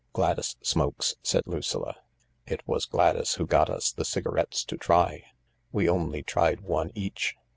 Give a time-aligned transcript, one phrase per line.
[0.13, 1.95] "Gladys smokes," said Lucilla."
[2.53, 5.25] It was Gladys who got us the cigarettes to try;
[5.71, 7.35] we only tried one each.